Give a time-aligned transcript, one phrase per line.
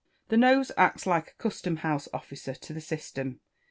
[0.29, 3.39] The nose acts like a custom house officer to the system.